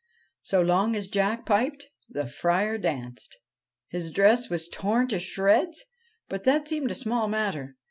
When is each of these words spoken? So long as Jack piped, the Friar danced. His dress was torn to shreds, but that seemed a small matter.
So 0.41 0.63
long 0.63 0.95
as 0.95 1.07
Jack 1.07 1.45
piped, 1.45 1.85
the 2.09 2.25
Friar 2.25 2.79
danced. 2.79 3.37
His 3.89 4.09
dress 4.09 4.49
was 4.49 4.67
torn 4.67 5.07
to 5.09 5.19
shreds, 5.19 5.85
but 6.27 6.43
that 6.43 6.67
seemed 6.67 6.89
a 6.89 6.95
small 6.95 7.27
matter. 7.27 7.75